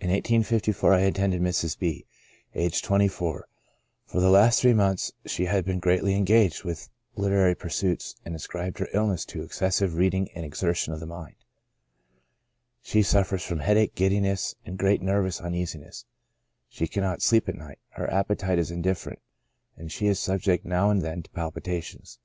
In 0.00 0.06
November, 0.08 0.40
1854, 0.48 0.92
I 0.94 1.00
attended 1.00 1.42
Mrs. 1.42 1.78
B—, 1.78 2.06
aged 2.54 2.86
24; 2.86 3.46
for 4.06 4.18
the 4.22 4.30
last 4.30 4.62
three 4.62 4.72
months 4.72 5.12
she 5.26 5.44
had 5.44 5.66
been 5.66 5.78
greatly 5.78 6.14
engaged 6.14 6.64
with 6.64 6.88
literary 7.16 7.54
pursuits, 7.54 8.16
and 8.24 8.34
ascribed 8.34 8.78
her 8.78 8.88
illness 8.94 9.26
to 9.26 9.42
excessive 9.42 9.96
reading 9.96 10.30
and 10.30 10.46
exertion 10.46 10.94
of 10.94 11.00
the 11.00 11.06
mind; 11.06 11.34
she 12.80 13.02
suffers 13.02 13.42
from 13.44 13.58
headache, 13.58 13.94
gid 13.94 14.12
diness, 14.12 14.54
and 14.64 14.78
great 14.78 15.02
nervous 15.02 15.38
uneasiness; 15.38 16.06
she 16.70 16.88
cannot 16.88 17.20
sleep 17.20 17.46
at 17.46 17.54
night, 17.54 17.78
her 17.90 18.10
appetite 18.10 18.58
is 18.58 18.70
indifferent, 18.70 19.18
and 19.76 19.92
she 19.92 20.06
is 20.06 20.18
subject 20.18 20.64
now 20.64 20.88
and 20.88 21.02
then 21.02 21.22
to 21.22 21.28
palpitations. 21.32 22.18